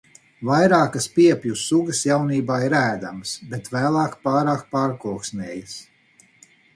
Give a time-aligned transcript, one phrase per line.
[0.47, 5.77] Vairākas piepju sugas jaunībā ir ēdamas, bet vēlāk pārāk pārkoksnējas.